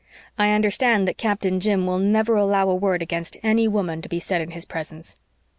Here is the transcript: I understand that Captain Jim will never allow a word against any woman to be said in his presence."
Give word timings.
I 0.35 0.49
understand 0.53 1.07
that 1.07 1.19
Captain 1.19 1.59
Jim 1.59 1.85
will 1.85 1.99
never 1.99 2.35
allow 2.35 2.67
a 2.67 2.73
word 2.75 3.03
against 3.03 3.37
any 3.43 3.67
woman 3.67 4.01
to 4.01 4.09
be 4.09 4.19
said 4.19 4.41
in 4.41 4.49
his 4.49 4.65
presence." 4.65 5.15